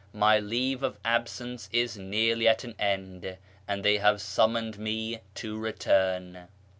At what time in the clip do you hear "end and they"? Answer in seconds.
2.79-3.97